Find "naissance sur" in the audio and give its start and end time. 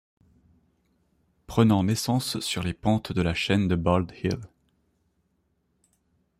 1.83-2.63